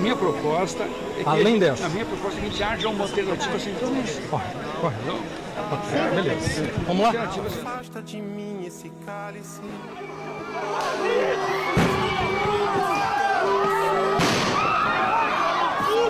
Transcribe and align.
minha 0.00 0.16
proposta 0.16 0.82
é 0.82 1.22
que 1.22 1.28
Além 1.28 1.46
a, 1.46 1.50
gente, 1.50 1.60
dessa. 1.60 1.86
a 1.86 1.88
minha 1.90 2.04
proposta 2.04 2.38
é 2.38 2.40
que 2.40 2.46
a 2.46 2.50
gente 2.50 2.62
haja 2.62 2.88
uma 2.88 3.04
alternativa 3.04 3.56
assim, 3.56 3.70
então, 3.70 3.88
Corre, 4.30 4.44
corre. 4.80 4.96
não, 5.06 6.14
Beleza. 6.14 6.62
Vamos 6.86 7.02
lá? 7.02 7.10
Afasta 7.22 8.02
de 8.02 8.20
mim 8.20 8.64
esse 8.66 8.90
cálice. 9.04 9.60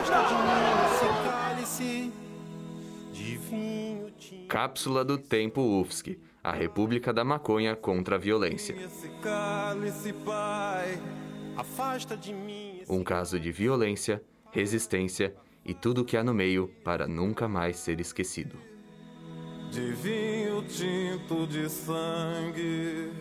Afasta 0.01 0.23
de 0.29 0.35
mim 0.35 0.73
esse 0.87 1.07
cálice 1.29 2.13
de 3.13 3.37
vinho 3.37 4.11
tinto. 4.19 4.47
Cápsula 4.49 5.05
do 5.05 5.19
Tempo 5.19 5.61
UFSC, 5.61 6.19
a 6.43 6.53
República 6.53 7.13
da 7.13 7.25
Maconha 7.25 7.77
contra 7.77 8.17
a 8.17 8.19
Violência. 8.19 8.75
Esse 8.75 9.09
cálice, 9.23 10.13
pai. 10.13 11.01
Afasta 11.57 12.17
de 12.17 12.33
mim 12.33 12.70
Um 12.93 13.05
caso 13.05 13.39
de 13.39 13.53
violência, 13.53 14.21
resistência 14.51 15.33
e 15.65 15.73
tudo 15.73 16.01
o 16.01 16.05
que 16.05 16.17
há 16.17 16.25
no 16.25 16.35
meio 16.35 16.67
para 16.83 17.07
nunca 17.07 17.47
mais 17.47 17.77
ser 17.77 18.01
esquecido. 18.01 18.59
de 19.71 19.93
vinho 19.93 20.61
tinto 20.67 21.47
de 21.47 21.71
sangue. 21.71 23.13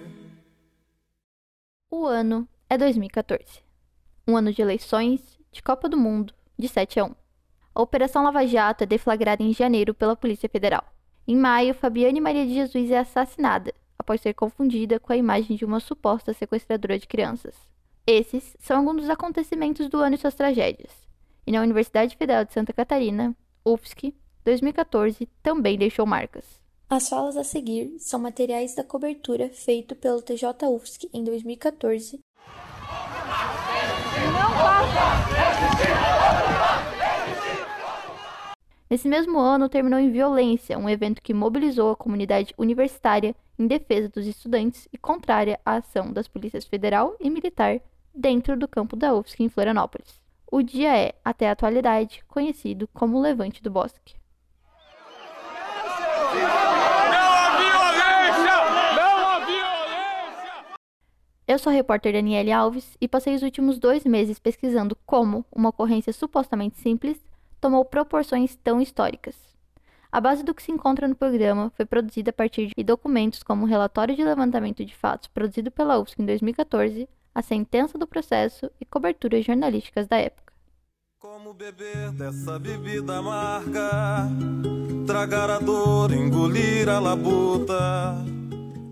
O 1.92 2.08
ano 2.08 2.50
é 2.68 2.80
2014. 2.80 3.64
Um 4.28 4.36
ano 4.36 4.52
de 4.52 4.60
eleições, 4.60 5.38
de 5.52 5.62
Copa 5.62 5.88
do 5.88 5.96
Mundo, 5.96 6.34
de 6.58 6.68
7 6.68 7.00
a 7.00 7.06
1. 7.06 7.16
A 7.76 7.82
Operação 7.84 8.24
Lava 8.24 8.48
Jato 8.48 8.86
é 8.86 8.88
deflagrada 8.88 9.44
em 9.44 9.54
janeiro 9.54 9.94
pela 9.94 10.16
Polícia 10.16 10.50
Federal. 10.50 10.84
Em 11.28 11.36
maio, 11.36 11.76
Fabiane 11.76 12.20
Maria 12.20 12.48
de 12.48 12.56
Jesus 12.56 12.90
é 12.90 12.98
assassinada, 12.98 13.72
após 14.00 14.20
ser 14.20 14.34
confundida 14.34 15.00
com 15.00 15.14
a 15.14 15.18
imagem 15.18 15.56
de 15.56 15.64
uma 15.64 15.80
suposta 15.80 16.34
sequestradora 16.34 16.98
de 16.98 17.06
crianças. 17.06 17.70
Esses 18.12 18.58
são 18.60 18.78
alguns 18.78 19.02
dos 19.02 19.10
acontecimentos 19.12 19.88
do 19.88 20.00
ano 20.00 20.16
e 20.16 20.18
suas 20.18 20.34
tragédias. 20.34 20.92
E 21.46 21.52
na 21.52 21.62
Universidade 21.62 22.18
Federal 22.18 22.44
de 22.44 22.52
Santa 22.52 22.74
Catarina, 22.74 23.36
UFSC, 23.64 24.16
2014 24.44 25.30
também 25.44 25.78
deixou 25.78 26.08
marcas. 26.08 26.44
As 26.90 27.08
falas 27.08 27.38
a 27.38 27.44
seguir 27.44 28.00
são 28.00 28.20
materiais 28.20 28.74
da 28.74 28.84
cobertura 28.84 29.50
feito 29.50 29.96
pelo 29.96 30.24
TJ 30.24 30.68
UFSC 30.68 31.08
em 31.14 31.24
2014 31.24 32.20
Nesse 38.90 39.08
mesmo 39.08 39.38
ano, 39.38 39.70
terminou 39.70 40.00
em 40.00 40.12
violência, 40.12 40.80
um 40.80 40.90
evento 40.90 41.22
que 41.22 41.32
mobilizou 41.32 41.92
a 41.92 41.96
comunidade 41.96 42.56
universitária 42.58 43.36
em 43.60 43.68
defesa 43.68 44.10
dos 44.10 44.26
estudantes 44.26 44.88
e 44.92 44.98
contrária 44.98 45.60
à 45.64 45.76
ação 45.76 46.12
das 46.12 46.28
polícias 46.28 46.66
federal 46.66 47.16
e 47.20 47.30
militar 47.30 47.80
dentro 48.20 48.58
do 48.58 48.68
campo 48.68 48.98
da 48.98 49.16
UFSC 49.16 49.44
em 49.44 49.50
Florianópolis. 49.50 50.20
O 50.52 50.62
dia 50.62 50.98
é, 50.98 51.14
até 51.24 51.48
a 51.48 51.54
atualidade, 51.54 52.22
conhecido 52.28 52.88
como 52.94 53.22
Levante 53.22 53.64
do 53.64 53.72
Bosque. 53.72 54.16
Eu 61.48 61.58
sou 61.58 61.72
a 61.72 61.74
repórter 61.74 62.14
Daniele 62.14 62.52
Alves 62.52 62.98
e 63.00 63.08
passei 63.08 63.34
os 63.34 63.42
últimos 63.42 63.80
dois 63.80 64.04
meses 64.04 64.38
pesquisando 64.38 64.98
como 65.06 65.46
uma 65.52 65.70
ocorrência 65.70 66.12
supostamente 66.12 66.78
simples 66.78 67.24
tomou 67.62 67.86
proporções 67.86 68.56
tão 68.58 68.82
históricas. 68.82 69.36
A 70.12 70.20
base 70.20 70.44
do 70.44 70.54
que 70.54 70.62
se 70.62 70.72
encontra 70.72 71.08
no 71.08 71.16
programa 71.16 71.72
foi 71.76 71.86
produzida 71.86 72.32
a 72.32 72.34
partir 72.34 72.72
de 72.76 72.84
documentos 72.84 73.44
como 73.44 73.64
o 73.64 73.68
relatório 73.68 74.16
de 74.16 74.24
levantamento 74.24 74.84
de 74.84 74.96
fatos 74.96 75.28
produzido 75.28 75.72
pela 75.72 75.98
UFSC 76.00 76.22
em 76.22 76.26
2014, 76.26 77.08
a 77.34 77.42
sentença 77.42 77.98
do 77.98 78.08
processo 78.08 78.70
e 78.80 78.86
coberturas 78.86 79.46
jornalísticas 79.46 80.08
da 80.08 80.18
época. 80.18 80.54
Como 81.20 81.54
beber 81.54 82.12
dessa 82.12 82.58
bebida 82.58 83.18
amarga, 83.18 84.30
tragar 85.06 85.50
a 85.50 85.60
dor, 85.60 86.14
engolir 86.14 86.88
a 86.88 86.98
labuta, 86.98 88.16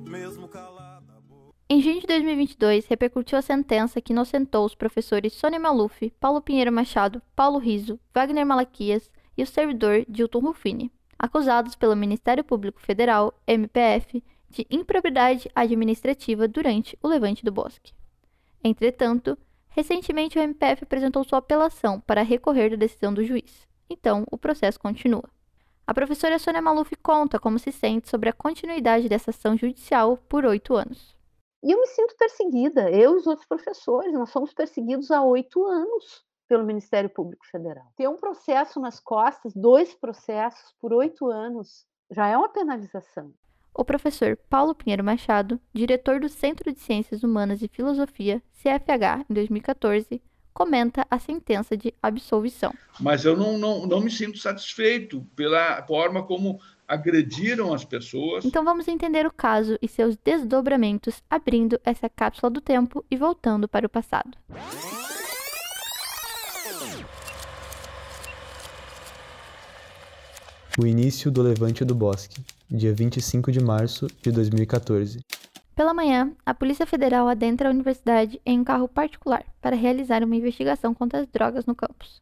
mesmo 0.06 0.48
calada. 0.48 1.24
Em 1.70 1.82
junho 1.82 2.02
de 2.02 2.08
2022, 2.08 2.86
repercutiu 2.86 3.38
a 3.38 3.42
sentença 3.42 4.02
que 4.02 4.12
inocentou 4.12 4.66
os 4.66 4.76
professores 4.76 5.34
Sônia 5.34 5.60
Maluf, 5.60 6.12
Paulo 6.20 6.42
Pinheiro 6.42 6.72
Machado, 6.72 7.22
Paulo 7.36 7.60
Riso, 7.60 8.00
Wagner 8.14 8.46
Malaquias 8.46 9.10
e 9.38 9.44
o 9.44 9.48
servidor 9.48 10.04
Dilton 10.10 10.40
Rufini, 10.40 10.92
acusados 11.18 11.76
pelo 11.76 11.96
Ministério 11.96 12.44
Público 12.44 12.82
Federal, 12.82 13.34
MPF, 13.48 14.22
de 14.50 14.66
improbidade 14.70 15.50
administrativa 15.56 16.48
durante 16.48 16.98
o 17.02 17.08
levante 17.08 17.44
do 17.44 17.52
Bosque. 17.52 17.94
Entretanto, 18.64 19.38
recentemente 19.70 20.38
o 20.38 20.42
MPF 20.42 20.84
apresentou 20.84 21.24
sua 21.24 21.40
apelação 21.40 22.00
para 22.00 22.24
recorrer 22.24 22.70
da 22.70 22.76
decisão 22.76 23.14
do 23.14 23.24
juiz. 23.24 23.68
Então, 23.90 24.26
o 24.32 24.38
processo 24.38 24.80
continua. 24.80 25.30
A 25.86 25.94
professora 25.94 26.38
Sônia 26.38 26.62
Maluf 26.62 26.94
conta 26.98 27.40
como 27.40 27.58
se 27.58 27.72
sente 27.72 28.10
sobre 28.10 28.28
a 28.28 28.34
continuidade 28.34 29.08
dessa 29.08 29.30
ação 29.30 29.56
judicial 29.56 30.18
por 30.28 30.44
oito 30.46 30.76
anos. 30.76 31.16
E 31.64 31.72
eu 31.72 31.80
me 31.80 31.88
sinto 31.88 32.16
perseguida, 32.18 32.92
eu 32.92 33.14
e 33.14 33.18
os 33.18 33.26
outros 33.26 33.48
professores, 33.48 34.14
nós 34.14 34.30
somos 34.30 34.54
perseguidos 34.54 35.10
há 35.12 35.24
oito 35.24 35.66
anos 35.66 36.26
pelo 36.48 36.66
Ministério 36.66 37.10
Público 37.10 37.46
Federal. 37.48 37.86
Ter 37.96 38.08
um 38.08 38.18
processo 38.18 38.80
nas 38.80 39.00
costas, 39.00 39.54
dois 39.54 39.94
processos 39.94 40.74
por 40.80 40.94
oito 40.94 41.28
anos, 41.28 41.86
já 42.12 42.28
é 42.28 42.38
uma 42.38 42.50
penalização. 42.50 43.34
O 43.78 43.86
professor 43.86 44.36
Paulo 44.50 44.74
Pinheiro 44.74 45.04
Machado, 45.04 45.62
diretor 45.72 46.20
do 46.20 46.28
Centro 46.28 46.74
de 46.74 46.80
Ciências 46.80 47.22
Humanas 47.22 47.62
e 47.62 47.68
Filosofia, 47.68 48.42
CFH, 48.54 49.24
em 49.30 49.34
2014, 49.36 50.20
comenta 50.52 51.06
a 51.12 51.20
sentença 51.20 51.78
de 51.78 51.94
absolvição. 52.02 52.74
mas 53.00 53.24
eu 53.24 53.38
não, 53.38 53.56
não, 53.60 53.86
não 53.86 54.02
me 54.02 54.10
sinto 54.10 54.40
satisfeito 54.40 55.22
pela 55.36 55.86
forma 55.86 56.24
como 56.24 56.60
agrediram 56.88 57.72
as 57.72 57.86
pessoas. 57.86 58.44
Então 58.44 58.66
vamos 58.66 58.88
entender 58.88 59.28
o 59.28 59.32
caso 59.32 59.78
e 59.80 59.88
seus 59.88 60.18
desdobramentos, 60.18 61.22
abrindo 61.30 61.80
essa 61.86 62.10
cápsula 62.10 62.50
do 62.50 62.60
tempo 62.60 63.06
e 63.12 63.16
voltando 63.16 63.68
para 63.68 63.86
o 63.86 63.90
passado. 63.90 64.36
O 70.80 70.86
início 70.86 71.32
do 71.32 71.42
Levante 71.42 71.84
do 71.84 71.96
Bosque, 71.96 72.40
dia 72.70 72.94
25 72.94 73.52
de 73.52 73.60
março 73.60 74.06
de 74.22 74.32
2014. 74.32 75.20
Pela 75.76 75.92
manhã, 75.92 76.32
a 76.46 76.54
Polícia 76.54 76.86
Federal 76.86 77.28
adentra 77.28 77.68
a 77.68 77.72
universidade 77.72 78.40
em 78.46 78.60
um 78.60 78.64
carro 78.64 78.88
particular 78.88 79.44
para 79.60 79.76
realizar 79.76 80.24
uma 80.24 80.36
investigação 80.36 80.94
contra 80.94 81.22
as 81.22 81.28
drogas 81.28 81.66
no 81.66 81.74
campus. 81.74 82.22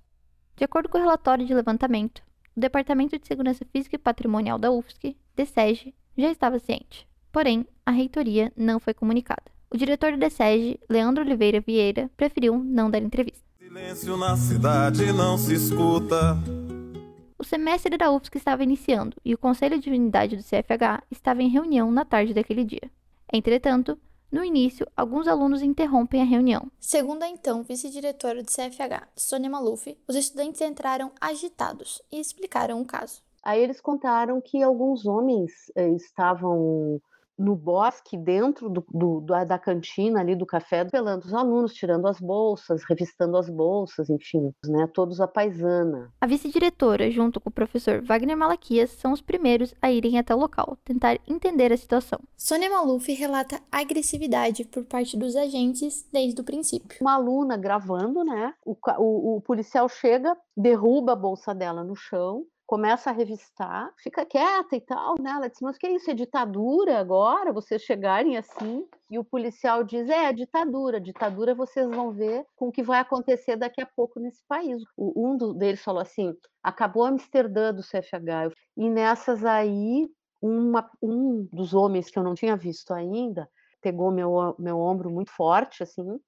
De 0.55 0.63
acordo 0.63 0.87
com 0.87 0.97
o 0.97 1.01
relatório 1.01 1.45
de 1.45 1.53
levantamento, 1.53 2.21
o 2.55 2.59
Departamento 2.61 3.19
de 3.19 3.27
Segurança 3.27 3.65
Física 3.73 3.97
e 3.97 3.99
Patrimonial 3.99 4.57
da 4.57 4.71
UFSC, 4.71 5.17
DSEG, 5.35 5.93
já 6.17 6.31
estava 6.31 6.57
ciente. 6.57 7.05
Porém, 7.33 7.67
a 7.85 7.91
reitoria 7.91 8.53
não 8.55 8.79
foi 8.79 8.93
comunicada. 8.93 9.51
O 9.69 9.75
diretor 9.75 10.13
do 10.13 10.17
DSEG, 10.17 10.79
Leandro 10.89 11.25
Oliveira 11.25 11.59
Vieira, 11.59 12.09
preferiu 12.15 12.57
não 12.57 12.89
dar 12.89 12.99
entrevista. 12.99 13.43
Silêncio 13.59 14.15
na 14.15 14.37
cidade 14.37 15.11
não 15.11 15.37
se 15.37 15.55
escuta. 15.55 16.37
O 17.37 17.43
semestre 17.43 17.97
da 17.97 18.11
UFSC 18.11 18.37
estava 18.37 18.63
iniciando 18.63 19.17
e 19.23 19.33
o 19.33 19.37
Conselho 19.37 19.77
de 19.77 19.89
Unidade 19.89 20.37
do 20.37 20.43
CFH 20.43 21.03
estava 21.11 21.43
em 21.43 21.49
reunião 21.49 21.91
na 21.91 22.05
tarde 22.05 22.33
daquele 22.33 22.63
dia. 22.63 22.89
Entretanto, 23.31 23.99
no 24.31 24.43
início, 24.43 24.87
alguns 24.95 25.27
alunos 25.27 25.61
interrompem 25.61 26.21
a 26.21 26.25
reunião. 26.25 26.71
Segundo 26.79 27.23
a 27.23 27.27
então 27.27 27.61
vice-diretora 27.61 28.41
do 28.41 28.49
CFH, 28.49 29.09
Sônia 29.15 29.49
Maluf, 29.49 29.97
os 30.07 30.15
estudantes 30.15 30.61
entraram 30.61 31.11
agitados 31.19 32.01
e 32.09 32.19
explicaram 32.19 32.81
o 32.81 32.85
caso. 32.85 33.21
Aí 33.43 33.61
eles 33.61 33.81
contaram 33.81 34.39
que 34.39 34.63
alguns 34.63 35.05
homens 35.05 35.51
eh, 35.75 35.89
estavam 35.89 37.01
no 37.37 37.55
bosque, 37.55 38.17
dentro 38.17 38.69
do, 38.69 38.85
do- 38.91 39.21
da, 39.21 39.43
da 39.43 39.59
cantina 39.59 40.19
ali 40.21 40.35
do 40.35 40.45
café, 40.45 40.85
pelando 40.85 41.25
os 41.25 41.33
alunos, 41.33 41.73
tirando 41.73 42.07
as 42.07 42.19
bolsas, 42.19 42.83
revistando 42.87 43.37
as 43.37 43.49
bolsas, 43.49 44.09
enfim, 44.09 44.53
né, 44.65 44.87
todos 44.93 45.19
a 45.19 45.27
paisana. 45.27 46.11
A 46.21 46.27
vice-diretora, 46.27 47.09
junto 47.11 47.39
com 47.39 47.49
o 47.49 47.53
professor 47.53 48.01
Wagner 48.03 48.37
Malaquias, 48.37 48.91
são 48.91 49.11
os 49.11 49.21
primeiros 49.21 49.73
a 49.81 49.91
irem 49.91 50.17
até 50.17 50.33
o 50.33 50.39
local, 50.39 50.77
tentar 50.83 51.19
entender 51.27 51.71
a 51.73 51.77
situação. 51.77 52.19
Sônia 52.37 52.69
Maluf 52.69 53.11
relata 53.13 53.59
agressividade 53.71 54.63
por 54.65 54.85
parte 54.85 55.17
dos 55.17 55.35
agentes 55.35 56.07
desde 56.11 56.39
o 56.41 56.43
princípio. 56.43 56.97
Uma 57.01 57.15
aluna 57.15 57.57
gravando, 57.57 58.23
né, 58.23 58.53
o, 58.65 58.75
o- 58.97 59.37
o 59.37 59.41
policial 59.41 59.87
chega, 59.89 60.35
derruba 60.55 61.13
a 61.13 61.15
bolsa 61.15 61.53
dela 61.53 61.83
no 61.83 61.95
chão, 61.95 62.43
começa 62.65 63.09
a 63.09 63.13
revistar, 63.13 63.93
fica 63.97 64.25
quieta 64.25 64.75
e 64.75 64.81
tal, 64.81 65.15
né? 65.19 65.31
Ela 65.31 65.47
diz, 65.49 65.59
mas 65.61 65.77
que 65.77 65.87
isso, 65.87 66.09
é 66.09 66.13
ditadura 66.13 66.99
agora? 66.99 67.53
Vocês 67.53 67.81
chegarem 67.83 68.37
assim? 68.37 68.85
E 69.09 69.19
o 69.19 69.23
policial 69.23 69.83
diz, 69.83 70.09
é, 70.09 70.25
é 70.25 70.33
ditadura, 70.33 70.99
ditadura 70.99 71.53
vocês 71.53 71.87
vão 71.87 72.11
ver 72.11 72.43
com 72.55 72.69
o 72.69 72.71
que 72.71 72.81
vai 72.81 72.99
acontecer 72.99 73.55
daqui 73.55 73.81
a 73.81 73.85
pouco 73.85 74.19
nesse 74.19 74.43
país. 74.47 74.81
O- 74.97 75.13
um 75.29 75.53
deles 75.53 75.83
falou 75.83 76.01
assim, 76.01 76.33
acabou 76.63 77.05
Amsterdã 77.05 77.71
do 77.73 77.83
CFH. 77.83 78.51
E 78.75 78.89
nessas 78.89 79.45
aí, 79.45 80.09
uma- 80.41 80.89
um 81.01 81.47
dos 81.53 81.73
homens 81.73 82.09
que 82.09 82.17
eu 82.17 82.23
não 82.23 82.33
tinha 82.33 82.57
visto 82.57 82.93
ainda, 82.93 83.47
pegou 83.81 84.11
meu, 84.11 84.31
o- 84.33 84.55
meu 84.57 84.79
ombro 84.79 85.11
muito 85.11 85.31
forte, 85.31 85.83
assim, 85.83 86.19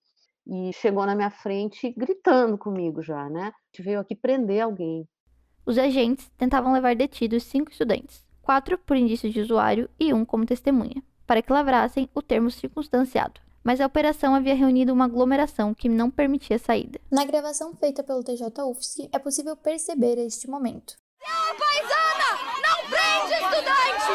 e 0.45 0.71
chegou 0.73 1.05
na 1.05 1.15
minha 1.15 1.31
frente 1.31 1.91
gritando 1.97 2.57
comigo 2.57 3.01
já, 3.01 3.27
né? 3.29 3.51
Que 3.73 3.81
veio 3.81 3.99
aqui 3.99 4.15
prender 4.15 4.61
alguém. 4.61 5.07
Os 5.67 5.77
agentes 5.77 6.31
tentavam 6.37 6.71
levar 6.71 6.95
detidos 6.95 7.43
cinco 7.43 7.69
estudantes, 7.69 8.23
quatro 8.41 8.77
por 8.77 8.95
indício 8.95 9.29
de 9.29 9.41
usuário 9.41 9.89
e 9.99 10.13
um 10.13 10.23
como 10.23 10.45
testemunha, 10.45 11.03
para 11.25 11.41
que 11.41 11.51
lavrassem 11.51 12.09
o 12.15 12.21
termo 12.21 12.49
circunstanciado. 12.49 13.41
Mas 13.65 13.81
a 13.81 13.85
operação 13.85 14.33
havia 14.33 14.55
reunido 14.55 14.93
uma 14.93 15.03
aglomeração 15.03 15.73
que 15.73 15.89
não 15.89 16.09
permitia 16.09 16.57
saída. 16.57 17.01
Na 17.11 17.25
gravação 17.25 17.75
feita 17.75 18.01
pelo 18.01 18.23
TJ 18.23 18.47
UFSC, 18.63 19.09
é 19.11 19.19
possível 19.19 19.57
perceber 19.57 20.17
este 20.19 20.49
momento. 20.49 20.93
Não, 21.19 21.57
paisana! 21.57 22.31
Não 22.63 22.89
prende 22.89 23.33
estudante! 23.33 24.11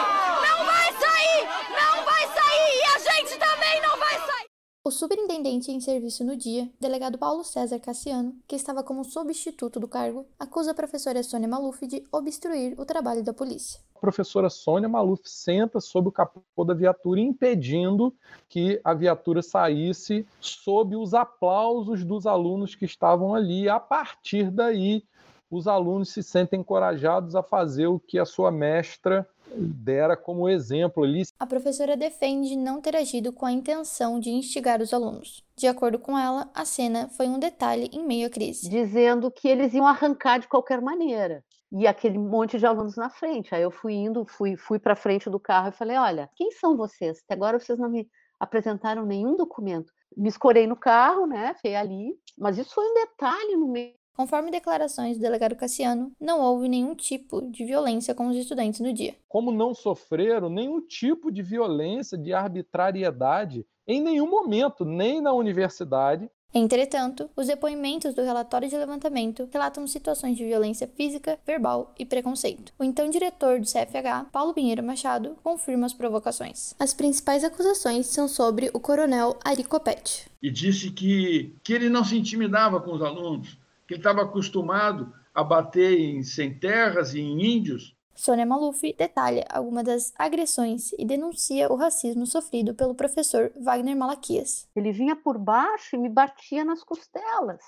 Não 0.48 0.64
vai 0.64 0.90
sair! 0.94 1.44
Não 1.68 2.04
vai 2.06 2.26
sair! 2.28 2.78
E 2.78 2.82
a 2.82 2.98
gente 2.98 3.38
também 3.38 3.82
não 3.82 3.98
vai 3.98 4.18
sair! 4.20 4.46
O 4.46 4.80
superintendente 4.92 5.72
em 5.72 5.80
serviço 5.80 6.22
no 6.22 6.36
dia, 6.36 6.70
delegado 6.78 7.18
Paulo 7.18 7.42
César 7.42 7.80
Cassiano, 7.80 8.36
que 8.46 8.54
estava 8.54 8.82
como 8.82 9.04
substituto 9.04 9.80
do 9.80 9.88
cargo, 9.88 10.26
acusa 10.38 10.70
a 10.70 10.74
professora 10.74 11.22
Sônia 11.22 11.48
Maluf 11.48 11.86
de 11.86 12.04
obstruir 12.12 12.78
o 12.78 12.84
trabalho 12.84 13.24
da 13.24 13.32
polícia. 13.32 13.80
A 13.94 13.98
professora 13.98 14.50
Sônia 14.50 14.88
Maluf 14.88 15.22
senta 15.24 15.80
sob 15.80 16.08
o 16.08 16.12
capô 16.12 16.64
da 16.64 16.74
viatura, 16.74 17.20
impedindo 17.20 18.14
que 18.48 18.80
a 18.84 18.92
viatura 18.94 19.42
saísse 19.42 20.26
sob 20.40 20.94
os 20.96 21.14
aplausos 21.14 22.04
dos 22.04 22.26
alunos 22.26 22.74
que 22.74 22.84
estavam 22.84 23.34
ali. 23.34 23.68
A 23.68 23.80
partir 23.80 24.50
daí, 24.50 25.04
os 25.50 25.68
alunos 25.68 26.08
se 26.08 26.22
sentem 26.22 26.60
encorajados 26.60 27.34
a 27.34 27.42
fazer 27.42 27.86
o 27.86 28.00
que 28.00 28.18
a 28.18 28.24
sua 28.24 28.50
mestra 28.50 29.28
dera 29.56 30.16
como 30.16 30.48
exemplo 30.48 31.04
ali. 31.04 31.22
A 31.38 31.46
professora 31.46 31.96
defende 31.96 32.56
não 32.56 32.80
ter 32.80 32.96
agido 32.96 33.32
com 33.32 33.46
a 33.46 33.52
intenção 33.52 34.18
de 34.18 34.30
instigar 34.30 34.80
os 34.80 34.92
alunos. 34.92 35.44
De 35.56 35.66
acordo 35.66 35.98
com 35.98 36.18
ela, 36.18 36.50
a 36.54 36.64
cena 36.64 37.08
foi 37.08 37.28
um 37.28 37.38
detalhe 37.38 37.90
em 37.92 38.06
meio 38.06 38.26
à 38.26 38.30
crise. 38.30 38.68
Dizendo 38.68 39.30
que 39.30 39.48
eles 39.48 39.74
iam 39.74 39.86
arrancar 39.86 40.38
de 40.38 40.48
qualquer 40.48 40.80
maneira. 40.80 41.44
E 41.70 41.86
aquele 41.86 42.18
monte 42.18 42.58
de 42.58 42.66
alunos 42.66 42.96
na 42.96 43.08
frente. 43.08 43.54
Aí 43.54 43.62
eu 43.62 43.70
fui 43.70 43.94
indo, 43.94 44.26
fui, 44.26 44.56
fui 44.56 44.78
para 44.78 44.94
frente 44.94 45.30
do 45.30 45.40
carro 45.40 45.68
e 45.68 45.72
falei: 45.72 45.96
Olha, 45.96 46.28
quem 46.36 46.50
são 46.50 46.76
vocês? 46.76 47.20
Até 47.24 47.34
agora 47.34 47.58
vocês 47.58 47.78
não 47.78 47.88
me 47.88 48.06
apresentaram 48.38 49.06
nenhum 49.06 49.36
documento. 49.36 49.92
Me 50.14 50.28
escorei 50.28 50.66
no 50.66 50.76
carro, 50.76 51.26
né? 51.26 51.54
Fiquei 51.54 51.74
ali. 51.74 52.14
Mas 52.36 52.58
isso 52.58 52.74
foi 52.74 52.84
um 52.84 52.94
detalhe 52.94 53.56
no 53.56 53.68
meio 53.68 53.94
Conforme 54.14 54.50
declarações 54.50 55.16
do 55.16 55.22
delegado 55.22 55.56
Cassiano, 55.56 56.12
não 56.20 56.40
houve 56.40 56.68
nenhum 56.68 56.94
tipo 56.94 57.40
de 57.50 57.64
violência 57.64 58.14
com 58.14 58.28
os 58.28 58.36
estudantes 58.36 58.80
no 58.80 58.92
dia. 58.92 59.14
Como 59.28 59.50
não 59.50 59.74
sofreram 59.74 60.50
nenhum 60.50 60.80
tipo 60.80 61.30
de 61.30 61.42
violência, 61.42 62.18
de 62.18 62.32
arbitrariedade 62.32 63.66
em 63.86 64.00
nenhum 64.00 64.28
momento, 64.28 64.84
nem 64.84 65.20
na 65.20 65.32
universidade. 65.32 66.30
Entretanto, 66.54 67.30
os 67.34 67.46
depoimentos 67.46 68.14
do 68.14 68.22
relatório 68.22 68.68
de 68.68 68.76
levantamento 68.76 69.48
relatam 69.50 69.86
situações 69.86 70.36
de 70.36 70.44
violência 70.44 70.86
física, 70.86 71.38
verbal 71.46 71.94
e 71.98 72.04
preconceito. 72.04 72.72
O 72.78 72.84
então 72.84 73.08
diretor 73.08 73.58
do 73.58 73.66
CFH, 73.66 74.28
Paulo 74.30 74.52
Pinheiro 74.52 74.82
Machado, 74.82 75.34
confirma 75.42 75.86
as 75.86 75.94
provocações. 75.94 76.74
As 76.78 76.92
principais 76.92 77.42
acusações 77.42 78.06
são 78.08 78.28
sobre 78.28 78.70
o 78.74 78.78
coronel 78.78 79.38
Ari 79.42 79.64
Copete. 79.64 80.30
E 80.42 80.50
disse 80.50 80.90
que, 80.90 81.56
que 81.64 81.72
ele 81.72 81.88
não 81.88 82.04
se 82.04 82.18
intimidava 82.18 82.80
com 82.80 82.92
os 82.92 83.00
alunos, 83.00 83.56
que 83.92 83.96
ele 83.96 84.00
estava 84.00 84.22
acostumado 84.22 85.12
a 85.34 85.44
bater 85.44 85.98
em 85.98 86.22
sem 86.22 86.58
terras 86.58 87.14
e 87.14 87.20
em 87.20 87.56
índios. 87.56 87.94
Sônia 88.14 88.46
Maluf 88.46 88.80
detalha 88.96 89.44
algumas 89.50 89.84
das 89.84 90.12
agressões 90.18 90.92
e 90.98 91.04
denuncia 91.04 91.70
o 91.72 91.76
racismo 91.76 92.26
sofrido 92.26 92.74
pelo 92.74 92.94
professor 92.94 93.52
Wagner 93.60 93.96
Malaquias. 93.96 94.68
Ele 94.76 94.92
vinha 94.92 95.16
por 95.16 95.38
baixo 95.38 95.96
e 95.96 95.98
me 95.98 96.08
batia 96.08 96.64
nas 96.64 96.84
costelas. 96.84 97.60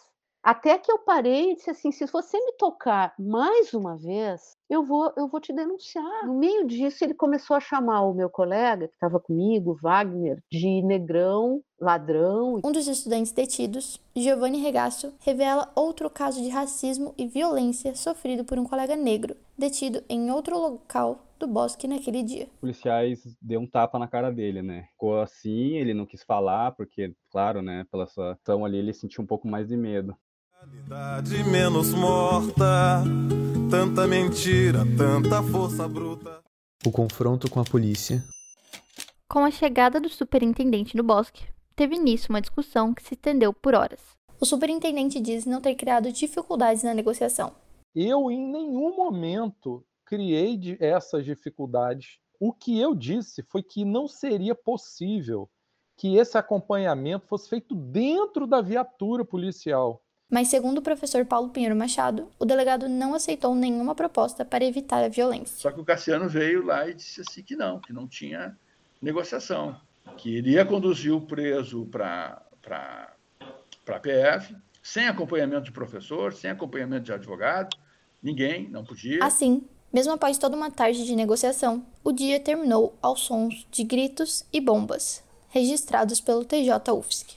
Até 0.42 0.78
que 0.78 0.92
eu 0.92 0.98
parei 0.98 1.52
e 1.52 1.56
disse 1.56 1.70
assim: 1.70 1.90
se 1.90 2.04
você 2.06 2.38
me 2.38 2.52
tocar 2.52 3.14
mais 3.18 3.72
uma 3.72 3.96
vez, 3.96 4.56
eu 4.68 4.84
vou, 4.84 5.12
eu 5.16 5.28
vou 5.28 5.40
te 5.40 5.52
denunciar. 5.52 6.26
No 6.26 6.38
meio 6.38 6.66
disso, 6.66 7.04
ele 7.04 7.14
começou 7.14 7.56
a 7.56 7.60
chamar 7.60 8.02
o 8.02 8.14
meu 8.14 8.30
colega, 8.30 8.88
que 8.88 8.94
estava 8.94 9.20
comigo, 9.20 9.78
Wagner, 9.80 10.42
de 10.50 10.82
negrão, 10.82 11.62
ladrão. 11.80 12.60
Um 12.64 12.72
dos 12.72 12.88
estudantes 12.88 13.32
detidos, 13.32 14.00
Giovanni 14.16 14.58
Regasso, 14.58 15.12
revela 15.20 15.70
outro 15.74 16.08
caso 16.08 16.42
de 16.42 16.48
racismo 16.48 17.14
e 17.18 17.26
violência 17.26 17.94
sofrido 17.94 18.44
por 18.44 18.58
um 18.58 18.64
colega 18.64 18.96
negro, 18.96 19.36
detido 19.56 20.02
em 20.08 20.30
outro 20.30 20.58
local 20.58 21.20
do 21.38 21.46
bosque 21.46 21.86
naquele 21.86 22.22
dia. 22.22 22.44
Os 22.54 22.60
policiais 22.60 23.20
deu 23.40 23.60
um 23.60 23.66
tapa 23.66 23.98
na 23.98 24.08
cara 24.08 24.30
dele, 24.30 24.62
né? 24.62 24.86
Ficou 24.92 25.20
assim, 25.20 25.76
ele 25.76 25.92
não 25.92 26.06
quis 26.06 26.22
falar, 26.22 26.72
porque, 26.72 27.14
claro, 27.30 27.60
né, 27.60 27.84
pela 27.90 28.06
sua 28.06 28.32
ação 28.32 28.64
ali, 28.64 28.78
ele 28.78 28.94
sentiu 28.94 29.22
um 29.22 29.26
pouco 29.26 29.46
mais 29.46 29.68
de 29.68 29.76
medo. 29.76 30.16
Realidade 30.60 31.44
menos 31.44 31.92
morta, 31.92 33.02
tanta 33.74 34.06
mentira, 34.06 34.84
tanta 34.96 35.42
força 35.42 35.88
bruta. 35.88 36.40
O 36.86 36.92
confronto 36.92 37.50
com 37.50 37.58
a 37.58 37.64
polícia. 37.64 38.22
Com 39.28 39.40
a 39.40 39.50
chegada 39.50 40.00
do 40.00 40.08
superintendente 40.08 40.96
no 40.96 41.02
bosque, 41.02 41.44
teve 41.74 41.96
início 41.96 42.30
uma 42.30 42.40
discussão 42.40 42.94
que 42.94 43.02
se 43.02 43.14
estendeu 43.14 43.52
por 43.52 43.74
horas. 43.74 44.00
O 44.40 44.46
superintendente 44.46 45.20
diz 45.20 45.44
não 45.44 45.60
ter 45.60 45.74
criado 45.74 46.12
dificuldades 46.12 46.84
na 46.84 46.94
negociação. 46.94 47.52
Eu, 47.92 48.30
em 48.30 48.48
nenhum 48.48 48.94
momento, 48.94 49.84
criei 50.04 50.56
essas 50.78 51.24
dificuldades. 51.24 52.20
O 52.38 52.52
que 52.52 52.78
eu 52.80 52.94
disse 52.94 53.42
foi 53.42 53.64
que 53.64 53.84
não 53.84 54.06
seria 54.06 54.54
possível 54.54 55.50
que 55.98 56.16
esse 56.16 56.38
acompanhamento 56.38 57.26
fosse 57.26 57.48
feito 57.48 57.74
dentro 57.74 58.46
da 58.46 58.62
viatura 58.62 59.24
policial. 59.24 60.00
Mas, 60.30 60.48
segundo 60.48 60.78
o 60.78 60.82
professor 60.82 61.24
Paulo 61.24 61.50
Pinheiro 61.50 61.76
Machado, 61.76 62.28
o 62.38 62.44
delegado 62.44 62.88
não 62.88 63.14
aceitou 63.14 63.54
nenhuma 63.54 63.94
proposta 63.94 64.44
para 64.44 64.64
evitar 64.64 65.04
a 65.04 65.08
violência. 65.08 65.56
Só 65.58 65.70
que 65.70 65.80
o 65.80 65.84
Cassiano 65.84 66.28
veio 66.28 66.64
lá 66.64 66.88
e 66.88 66.94
disse 66.94 67.20
assim 67.20 67.42
que 67.42 67.54
não, 67.54 67.78
que 67.78 67.92
não 67.92 68.08
tinha 68.08 68.56
negociação, 69.00 69.76
que 70.16 70.30
iria 70.30 70.64
conduzir 70.64 71.14
o 71.14 71.20
preso 71.20 71.86
para 71.86 72.42
a 73.86 74.00
PF, 74.00 74.56
sem 74.82 75.06
acompanhamento 75.06 75.64
de 75.64 75.72
professor, 75.72 76.32
sem 76.32 76.50
acompanhamento 76.50 77.04
de 77.04 77.12
advogado, 77.12 77.76
ninguém, 78.22 78.68
não 78.68 78.84
podia. 78.84 79.22
Assim, 79.22 79.62
mesmo 79.92 80.12
após 80.12 80.38
toda 80.38 80.56
uma 80.56 80.70
tarde 80.70 81.04
de 81.04 81.14
negociação, 81.14 81.86
o 82.02 82.10
dia 82.10 82.40
terminou 82.40 82.98
aos 83.00 83.20
sons 83.20 83.66
de 83.70 83.84
gritos 83.84 84.44
e 84.52 84.60
bombas, 84.60 85.22
registrados 85.50 86.20
pelo 86.20 86.44
TJ 86.44 86.90
UFSC. 86.92 87.36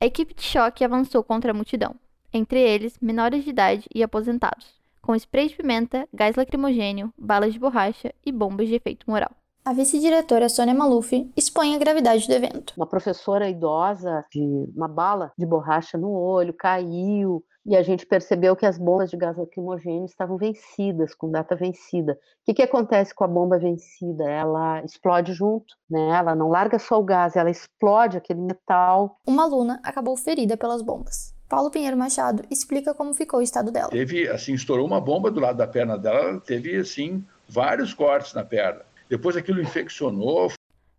A 0.00 0.06
equipe 0.06 0.32
de 0.32 0.42
choque 0.42 0.84
avançou 0.84 1.24
contra 1.24 1.50
a 1.50 1.54
multidão, 1.54 1.96
entre 2.32 2.60
eles 2.60 2.96
menores 3.02 3.42
de 3.42 3.50
idade 3.50 3.84
e 3.92 4.00
aposentados, 4.00 4.66
com 5.02 5.12
spray 5.16 5.48
de 5.48 5.56
pimenta, 5.56 6.08
gás 6.14 6.36
lacrimogênio, 6.36 7.12
balas 7.18 7.52
de 7.52 7.58
borracha 7.58 8.14
e 8.24 8.30
bombas 8.30 8.68
de 8.68 8.76
efeito 8.76 9.10
moral. 9.10 9.32
A 9.64 9.72
vice-diretora 9.72 10.48
Sônia 10.48 10.72
Maluf 10.72 11.12
expõe 11.36 11.74
a 11.74 11.78
gravidade 11.78 12.28
do 12.28 12.32
evento. 12.32 12.74
Uma 12.76 12.86
professora 12.86 13.50
idosa 13.50 14.24
de 14.32 14.40
uma 14.74 14.86
bala 14.86 15.32
de 15.36 15.44
borracha 15.44 15.98
no 15.98 16.12
olho 16.12 16.54
caiu 16.54 17.44
e 17.68 17.76
a 17.76 17.82
gente 17.82 18.06
percebeu 18.06 18.56
que 18.56 18.64
as 18.64 18.78
bombas 18.78 19.10
de 19.10 19.16
gás 19.18 19.36
lacrimogêneo 19.36 20.06
estavam 20.06 20.38
vencidas, 20.38 21.14
com 21.14 21.30
data 21.30 21.54
vencida. 21.54 22.14
O 22.14 22.16
que, 22.46 22.54
que 22.54 22.62
acontece 22.62 23.14
com 23.14 23.24
a 23.24 23.28
bomba 23.28 23.58
vencida? 23.58 24.24
Ela 24.24 24.82
explode 24.82 25.34
junto, 25.34 25.76
né? 25.88 26.16
Ela 26.16 26.34
não 26.34 26.48
larga 26.48 26.78
só 26.78 26.98
o 26.98 27.04
gás, 27.04 27.36
ela 27.36 27.50
explode 27.50 28.16
aquele 28.16 28.40
metal. 28.40 29.20
Uma 29.26 29.42
aluna 29.42 29.78
acabou 29.84 30.16
ferida 30.16 30.56
pelas 30.56 30.80
bombas. 30.80 31.34
Paulo 31.46 31.70
Pinheiro 31.70 31.96
Machado 31.96 32.42
explica 32.50 32.94
como 32.94 33.12
ficou 33.12 33.40
o 33.40 33.42
estado 33.42 33.70
dela. 33.70 33.90
Teve, 33.90 34.26
assim, 34.30 34.54
estourou 34.54 34.86
uma 34.86 35.00
bomba 35.00 35.30
do 35.30 35.38
lado 35.38 35.58
da 35.58 35.66
perna 35.66 35.98
dela, 35.98 36.20
ela 36.20 36.40
teve, 36.40 36.74
assim, 36.74 37.22
vários 37.46 37.92
cortes 37.92 38.32
na 38.32 38.44
perna. 38.44 38.80
Depois 39.10 39.36
aquilo 39.36 39.60
infeccionou. 39.60 40.50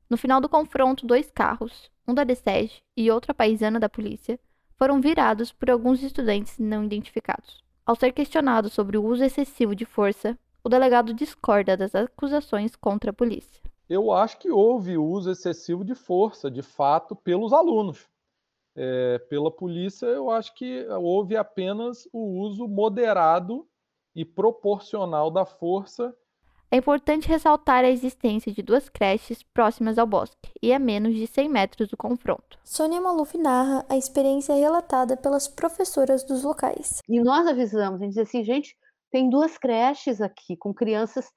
No 0.07 0.17
final 0.17 0.39
do 0.39 0.47
confronto, 0.47 1.07
dois 1.07 1.31
carros, 1.31 1.89
um 2.07 2.13
da 2.13 2.23
DSEG 2.23 2.73
e 2.95 3.09
outra 3.09 3.33
paisana 3.33 3.79
da 3.79 3.89
polícia, 3.89 4.39
foram 4.79 5.01
virados 5.01 5.51
por 5.51 5.69
alguns 5.69 6.01
estudantes 6.01 6.57
não 6.57 6.85
identificados. 6.85 7.61
Ao 7.85 7.97
ser 7.97 8.13
questionado 8.13 8.69
sobre 8.69 8.97
o 8.97 9.03
uso 9.03 9.21
excessivo 9.25 9.75
de 9.75 9.83
força, 9.83 10.39
o 10.63 10.69
delegado 10.69 11.13
discorda 11.13 11.75
das 11.75 11.93
acusações 11.93 12.77
contra 12.77 13.11
a 13.11 13.13
polícia. 13.13 13.61
Eu 13.89 14.13
acho 14.13 14.39
que 14.39 14.49
houve 14.49 14.97
uso 14.97 15.31
excessivo 15.31 15.83
de 15.83 15.93
força, 15.93 16.49
de 16.49 16.61
fato, 16.61 17.13
pelos 17.13 17.51
alunos. 17.51 18.07
É, 18.73 19.19
pela 19.29 19.51
polícia, 19.51 20.05
eu 20.05 20.29
acho 20.29 20.55
que 20.55 20.87
houve 20.87 21.35
apenas 21.35 22.07
o 22.13 22.39
uso 22.39 22.65
moderado 22.65 23.67
e 24.15 24.23
proporcional 24.23 25.29
da 25.29 25.43
força 25.45 26.15
é 26.71 26.77
importante 26.77 27.27
ressaltar 27.27 27.83
a 27.83 27.89
existência 27.89 28.51
de 28.51 28.61
duas 28.61 28.89
creches 28.89 29.41
próximas 29.41 29.97
ao 29.97 30.05
bosque 30.05 30.51
e 30.61 30.71
a 30.71 30.77
menos 30.77 31.15
de 31.15 31.25
100 31.25 31.49
metros 31.49 31.89
do 31.89 31.97
confronto. 31.97 32.59
Sônia 32.63 33.01
Maluf 33.01 33.35
narra 33.37 33.85
a 33.89 33.97
experiência 33.97 34.53
relatada 34.53 35.17
pelas 35.17 35.47
professoras 35.47 36.23
dos 36.23 36.43
locais. 36.43 37.01
E 37.09 37.19
nós 37.19 37.47
avisamos, 37.47 37.99
a 37.99 38.05
gente 38.05 38.13
diz 38.13 38.27
assim, 38.27 38.43
gente, 38.43 38.77
Tem 39.11 39.27
duas 39.27 39.57
creches 39.57 40.21
aqui 40.21 40.55
com 40.55 40.71
crianças 40.71 41.31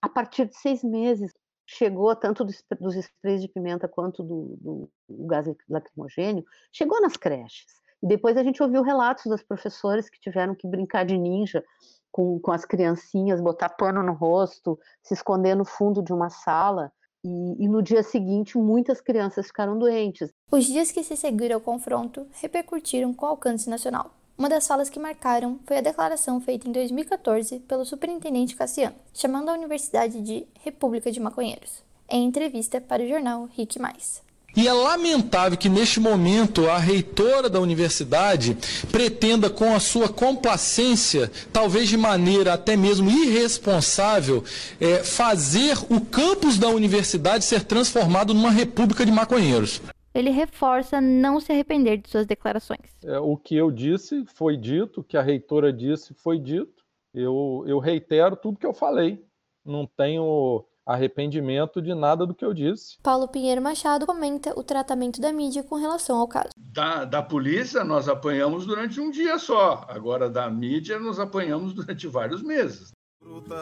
a 0.00 0.08
partir 0.08 0.46
de 0.46 0.56
seis 0.56 0.84
meses. 0.84 1.32
Chegou 1.68 2.14
tanto 2.14 2.44
dos, 2.44 2.62
dos 2.80 2.94
sprays 2.94 3.42
de 3.42 3.48
pimenta 3.48 3.88
quanto 3.88 4.22
do, 4.22 4.56
do, 4.60 4.90
do 5.08 5.26
gás 5.26 5.46
lacrimogênio, 5.68 6.44
chegou 6.72 7.00
nas 7.00 7.16
creches. 7.16 7.66
Depois 8.06 8.36
a 8.36 8.44
gente 8.44 8.62
ouviu 8.62 8.82
relatos 8.82 9.26
das 9.26 9.42
professoras 9.42 10.08
que 10.08 10.20
tiveram 10.20 10.54
que 10.54 10.68
brincar 10.68 11.04
de 11.04 11.18
ninja 11.18 11.64
com, 12.12 12.38
com 12.38 12.52
as 12.52 12.64
criancinhas, 12.64 13.40
botar 13.40 13.70
pano 13.70 14.00
no 14.00 14.12
rosto, 14.12 14.78
se 15.02 15.12
esconder 15.12 15.56
no 15.56 15.64
fundo 15.64 16.00
de 16.00 16.12
uma 16.12 16.30
sala. 16.30 16.92
E, 17.24 17.64
e, 17.64 17.68
no 17.68 17.82
dia 17.82 18.04
seguinte, 18.04 18.56
muitas 18.56 19.00
crianças 19.00 19.48
ficaram 19.48 19.76
doentes. 19.76 20.32
Os 20.52 20.64
dias 20.64 20.92
que 20.92 21.02
se 21.02 21.16
seguiram 21.16 21.56
ao 21.56 21.60
confronto 21.60 22.24
repercutiram 22.40 23.12
com 23.12 23.26
alcance 23.26 23.68
nacional. 23.68 24.12
Uma 24.38 24.48
das 24.48 24.68
falas 24.68 24.88
que 24.88 25.00
marcaram 25.00 25.58
foi 25.66 25.78
a 25.78 25.80
declaração 25.80 26.40
feita 26.40 26.68
em 26.68 26.72
2014 26.72 27.58
pelo 27.60 27.84
superintendente 27.84 28.54
Cassiano, 28.54 28.94
chamando 29.12 29.48
a 29.48 29.54
universidade 29.54 30.22
de 30.22 30.46
República 30.60 31.10
de 31.10 31.18
Maconheiros, 31.18 31.82
em 32.08 32.24
entrevista 32.24 32.80
para 32.80 33.02
o 33.02 33.08
jornal 33.08 33.48
Rick 33.56 33.80
Mais. 33.80 34.25
E 34.56 34.66
é 34.66 34.72
lamentável 34.72 35.58
que 35.58 35.68
neste 35.68 36.00
momento 36.00 36.68
a 36.68 36.78
reitora 36.78 37.50
da 37.50 37.60
universidade 37.60 38.56
pretenda, 38.90 39.50
com 39.50 39.74
a 39.74 39.80
sua 39.80 40.08
complacência, 40.08 41.30
talvez 41.52 41.88
de 41.88 41.96
maneira 41.96 42.54
até 42.54 42.74
mesmo 42.74 43.10
irresponsável, 43.10 44.42
é, 44.80 45.04
fazer 45.04 45.76
o 45.90 46.00
campus 46.00 46.58
da 46.58 46.68
universidade 46.68 47.44
ser 47.44 47.64
transformado 47.64 48.32
numa 48.32 48.50
república 48.50 49.04
de 49.04 49.12
maconheiros 49.12 49.82
ele 50.16 50.30
reforça 50.30 50.98
não 50.98 51.38
se 51.38 51.52
arrepender 51.52 51.98
de 51.98 52.08
suas 52.08 52.24
declarações. 52.24 52.80
É, 53.04 53.18
o 53.18 53.36
que 53.36 53.54
eu 53.54 53.70
disse 53.70 54.24
foi 54.24 54.56
dito, 54.56 55.02
o 55.02 55.04
que 55.04 55.14
a 55.14 55.20
reitora 55.20 55.70
disse 55.70 56.14
foi 56.14 56.38
dito. 56.38 56.82
Eu, 57.12 57.62
eu 57.66 57.78
reitero 57.78 58.34
tudo 58.34 58.58
que 58.58 58.64
eu 58.64 58.72
falei. 58.72 59.22
Não 59.62 59.86
tenho 59.86 60.64
arrependimento 60.86 61.82
de 61.82 61.92
nada 61.94 62.24
do 62.24 62.34
que 62.34 62.44
eu 62.44 62.54
disse. 62.54 62.96
Paulo 63.02 63.26
Pinheiro 63.26 63.60
Machado 63.60 64.06
comenta 64.06 64.58
o 64.58 64.62
tratamento 64.62 65.20
da 65.20 65.32
mídia 65.32 65.64
com 65.64 65.74
relação 65.74 66.18
ao 66.18 66.28
caso. 66.28 66.50
Da, 66.56 67.04
da 67.04 67.22
polícia, 67.22 67.82
nós 67.82 68.08
apanhamos 68.08 68.64
durante 68.64 69.00
um 69.00 69.10
dia 69.10 69.36
só. 69.38 69.84
Agora, 69.88 70.30
da 70.30 70.48
mídia, 70.48 71.00
nós 71.00 71.18
apanhamos 71.18 71.74
durante 71.74 72.06
vários 72.06 72.42
meses. 72.42 72.92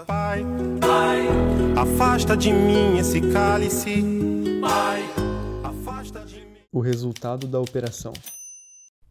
Pai, 0.06 0.44
pai, 0.78 1.26
afasta 1.80 2.36
de 2.36 2.52
mim 2.52 2.98
esse 2.98 3.20
cálice. 3.32 4.04
Pai, 4.60 5.02
afasta 5.62 6.20
de 6.20 6.40
mim. 6.40 6.58
O 6.70 6.80
resultado 6.80 7.46
da 7.46 7.58
operação. 7.58 8.12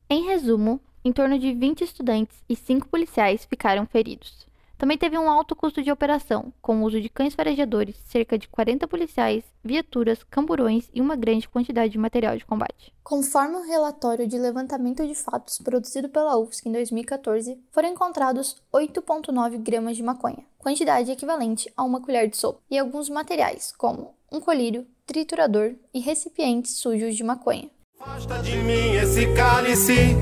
Em 0.07 0.25
resumo, 0.27 0.79
em 1.03 1.11
torno 1.11 1.39
de 1.39 1.51
20 1.53 1.83
estudantes 1.83 2.37
e 2.47 2.55
5 2.55 2.87
policiais 2.87 3.45
ficaram 3.45 3.87
feridos. 3.87 4.45
Também 4.77 4.97
teve 4.97 5.17
um 5.17 5.29
alto 5.29 5.55
custo 5.55 5.81
de 5.81 5.91
operação, 5.91 6.51
com 6.61 6.81
o 6.81 6.85
uso 6.85 6.99
de 6.99 7.09
cães 7.09 7.33
farejadores, 7.33 7.95
cerca 8.05 8.37
de 8.37 8.47
40 8.47 8.87
policiais, 8.87 9.43
viaturas, 9.63 10.23
camburões 10.23 10.89
e 10.93 10.99
uma 10.99 11.15
grande 11.15 11.47
quantidade 11.47 11.91
de 11.91 11.97
material 11.97 12.37
de 12.37 12.45
combate. 12.45 12.93
Conforme 13.03 13.55
o 13.55 13.63
relatório 13.63 14.27
de 14.27 14.37
levantamento 14.37 15.05
de 15.07 15.15
fatos 15.15 15.57
produzido 15.59 16.09
pela 16.09 16.37
UFSC 16.37 16.67
em 16.67 16.71
2014, 16.71 17.59
foram 17.71 17.89
encontrados 17.89 18.57
8,9 18.73 19.57
gramas 19.59 19.95
de 19.95 20.03
maconha, 20.03 20.45
quantidade 20.57 21.11
equivalente 21.11 21.71
a 21.77 21.83
uma 21.83 22.01
colher 22.01 22.27
de 22.29 22.37
sopa, 22.37 22.59
e 22.69 22.77
alguns 22.77 23.09
materiais, 23.09 23.73
como 23.77 24.15
um 24.31 24.39
colírio, 24.39 24.85
triturador 25.05 25.75
e 25.93 25.99
recipientes 25.99 26.77
sujos 26.77 27.15
de 27.15 27.23
maconha. 27.23 27.69
Afasta 27.99 28.41
de 28.41 28.57
mim 28.57 28.95
esse 28.95 29.33
cálice 29.33 30.15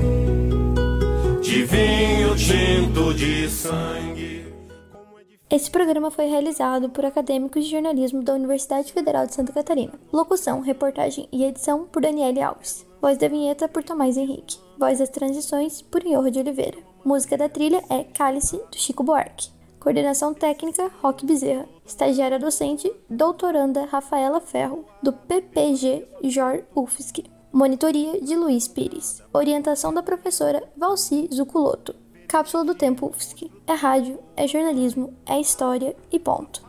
de 1.42 1.64
vinho 1.64 2.36
tinto 2.36 3.12
de 3.12 3.48
sangue. 3.50 4.41
Esse 5.52 5.70
programa 5.70 6.10
foi 6.10 6.28
realizado 6.28 6.88
por 6.88 7.04
acadêmicos 7.04 7.66
de 7.66 7.70
jornalismo 7.72 8.22
da 8.22 8.32
Universidade 8.32 8.90
Federal 8.90 9.26
de 9.26 9.34
Santa 9.34 9.52
Catarina. 9.52 9.92
Locução, 10.10 10.60
reportagem 10.60 11.28
e 11.30 11.44
edição 11.44 11.84
por 11.84 12.00
Daniele 12.00 12.40
Alves. 12.40 12.86
Voz 13.02 13.18
da 13.18 13.28
vinheta 13.28 13.68
por 13.68 13.84
Tomás 13.84 14.16
Henrique. 14.16 14.58
Voz 14.78 14.98
das 14.98 15.10
transições 15.10 15.82
por 15.82 16.02
Iorra 16.06 16.30
de 16.30 16.38
Oliveira. 16.38 16.78
Música 17.04 17.36
da 17.36 17.50
trilha 17.50 17.84
é 17.90 18.02
Cálice, 18.02 18.56
do 18.56 18.78
Chico 18.78 19.02
Buarque. 19.02 19.50
Coordenação 19.78 20.32
técnica, 20.32 20.90
Roque 21.02 21.26
Bezerra. 21.26 21.68
Estagiária 21.84 22.38
docente, 22.38 22.90
doutoranda 23.10 23.84
Rafaela 23.84 24.40
Ferro, 24.40 24.86
do 25.02 25.12
PPG 25.12 26.08
Jor 26.24 26.64
UFSC. 26.74 27.24
Monitoria 27.52 28.18
de 28.22 28.34
Luiz 28.34 28.68
Pires. 28.68 29.22
Orientação 29.34 29.92
da 29.92 30.02
professora 30.02 30.62
Valci 30.74 31.28
Zuculoto. 31.30 32.01
Cápsula 32.28 32.64
do 32.64 32.74
Tempo 32.74 33.06
UFSC 33.06 33.50
é 33.66 33.74
rádio, 33.74 34.18
é 34.36 34.46
jornalismo, 34.46 35.14
é 35.26 35.40
história 35.40 35.94
e 36.10 36.18
ponto. 36.18 36.62